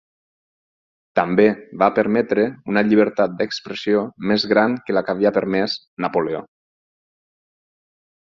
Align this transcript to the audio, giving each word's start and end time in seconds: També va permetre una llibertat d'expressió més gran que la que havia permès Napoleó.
També 1.19 1.43
va 1.83 1.89
permetre 1.99 2.45
una 2.73 2.83
llibertat 2.87 3.35
d'expressió 3.41 4.01
més 4.31 4.47
gran 4.55 4.79
que 4.87 4.97
la 4.99 5.05
que 5.09 5.15
havia 5.15 5.33
permès 5.37 5.77
Napoleó. 6.07 6.41